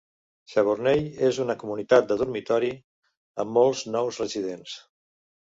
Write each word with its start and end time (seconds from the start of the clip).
Chavornay 0.51 1.03
és 1.27 1.39
una 1.43 1.55
comunitat 1.63 2.07
de 2.13 2.17
dormitori 2.23 2.73
amb 3.45 3.55
molts 3.59 3.85
nous 3.99 4.21
residents. 4.25 4.77